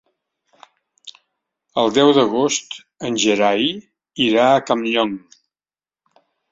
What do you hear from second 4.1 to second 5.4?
irà a Campllong.